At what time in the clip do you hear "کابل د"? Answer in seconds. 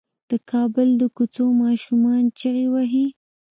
0.51-1.03